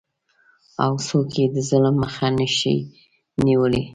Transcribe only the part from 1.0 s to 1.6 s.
څوک یې د